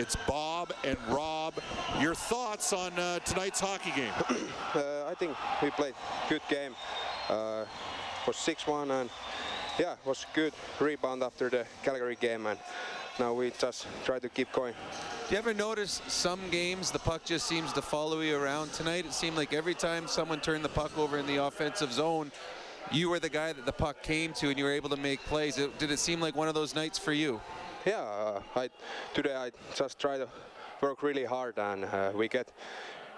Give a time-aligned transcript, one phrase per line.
[0.00, 1.54] It's Bob and Rob.
[2.00, 4.12] Your thoughts on uh, tonight's hockey game?
[4.74, 5.94] Uh, I think we played
[6.28, 6.74] good game.
[7.28, 7.64] Uh,
[8.26, 9.08] was 6-1 and
[9.78, 12.58] yeah, was good rebound after the Calgary game and
[13.20, 14.74] now we just try to keep going.
[15.28, 18.72] Do you ever notice some games the puck just seems to follow you around?
[18.72, 22.32] Tonight it seemed like every time someone turned the puck over in the offensive zone,
[22.90, 25.20] you were the guy that the puck came to and you were able to make
[25.20, 25.56] plays.
[25.56, 27.40] It, did it seem like one of those nights for you?
[27.84, 28.70] Yeah, uh, I,
[29.12, 30.28] today I just try to
[30.80, 32.50] work really hard and uh, we get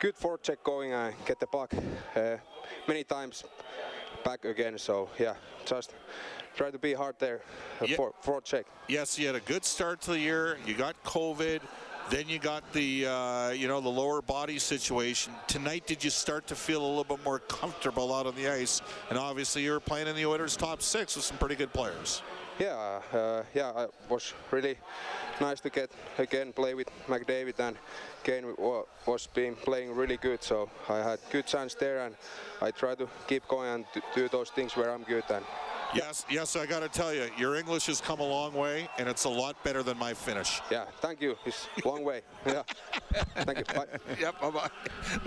[0.00, 1.72] good forecheck going and get the puck
[2.16, 2.36] uh,
[2.88, 3.44] many times
[4.24, 4.78] back again.
[4.78, 5.34] So yeah,
[5.66, 5.94] just
[6.56, 7.42] try to be hard there
[7.82, 7.96] uh, Yeah.
[7.96, 8.64] for forecheck.
[8.88, 10.56] Yes, you had a good start to the year.
[10.66, 11.60] You got COVID.
[12.10, 15.32] Then you got the, uh, you know, the lower body situation.
[15.46, 18.82] Tonight, did you start to feel a little bit more comfortable out on the ice?
[19.08, 22.22] And obviously, you were playing in the Oilers' top six with some pretty good players.
[22.58, 24.76] Yeah, uh, yeah, it was really
[25.40, 27.76] nice to get again play with McDavid and
[28.22, 30.40] Kane wa- was been playing really good.
[30.42, 32.14] So I had good chance there and
[32.62, 35.44] I try to keep going and do those things where I'm good and
[35.94, 39.08] Yes, yes, I got to tell you, your English has come a long way, and
[39.08, 40.60] it's a lot better than my Finnish.
[40.70, 41.36] yeah, thank you.
[41.46, 42.22] It's a long way.
[42.46, 42.62] Yeah,
[43.36, 43.64] thank you.
[43.64, 43.86] Bye.
[44.20, 45.26] Yep, bye-bye.